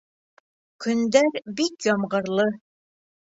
Көндәр 0.85 1.29
бик 1.59 1.87
ямғырлы. 1.89 2.47